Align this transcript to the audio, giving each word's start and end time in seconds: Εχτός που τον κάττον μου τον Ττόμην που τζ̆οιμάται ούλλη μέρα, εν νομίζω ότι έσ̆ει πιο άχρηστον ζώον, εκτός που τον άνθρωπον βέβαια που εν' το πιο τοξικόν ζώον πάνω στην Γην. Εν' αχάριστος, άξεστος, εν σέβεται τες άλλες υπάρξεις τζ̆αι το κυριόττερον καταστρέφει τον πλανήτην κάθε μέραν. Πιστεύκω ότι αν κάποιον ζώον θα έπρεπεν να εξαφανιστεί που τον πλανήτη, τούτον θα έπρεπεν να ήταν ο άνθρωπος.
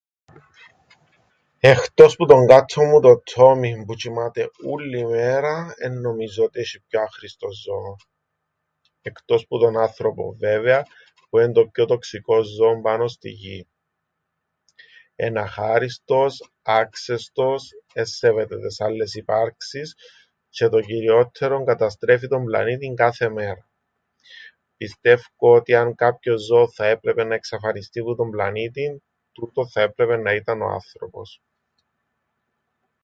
Εχτός 1.63 2.15
που 2.15 2.25
τον 2.25 2.47
κάττον 2.47 2.87
μου 2.87 2.99
τον 3.01 3.23
Ττόμην 3.23 3.85
που 3.85 3.93
τζ̆οιμάται 3.95 4.47
ούλλη 4.65 5.07
μέρα, 5.07 5.73
εν 5.77 5.93
νομίζω 6.01 6.43
ότι 6.43 6.59
έσ̆ει 6.61 6.79
πιο 6.87 7.01
άχρηστον 7.01 7.51
ζώον, 7.53 7.95
εκτός 9.01 9.45
που 9.47 9.57
τον 9.59 9.77
άνθρωπον 9.77 10.37
βέβαια 10.37 10.85
που 11.29 11.37
εν' 11.37 11.53
το 11.53 11.67
πιο 11.67 11.85
τοξικόν 11.85 12.43
ζώον 12.43 12.81
πάνω 12.81 13.07
στην 13.07 13.31
Γην. 13.31 13.67
Εν' 15.15 15.37
αχάριστος, 15.37 16.51
άξεστος, 16.61 17.69
εν 17.93 18.05
σέβεται 18.05 18.57
τες 18.59 18.79
άλλες 18.81 19.13
υπάρξεις 19.13 19.95
τζ̆αι 20.51 20.69
το 20.71 20.81
κυριόττερον 20.81 21.65
καταστρέφει 21.65 22.27
τον 22.27 22.45
πλανήτην 22.45 22.95
κάθε 22.95 23.29
μέραν. 23.29 23.69
Πιστεύκω 24.77 25.55
ότι 25.55 25.75
αν 25.75 25.95
κάποιον 25.95 26.37
ζώον 26.37 26.71
θα 26.71 26.85
έπρεπεν 26.85 27.27
να 27.27 27.35
εξαφανιστεί 27.35 28.01
που 28.01 28.15
τον 28.15 28.29
πλανήτη, 28.29 29.03
τούτον 29.31 29.69
θα 29.69 29.81
έπρεπεν 29.81 30.21
να 30.21 30.33
ήταν 30.33 30.61
ο 30.61 30.67
άνθρωπος. 30.67 31.41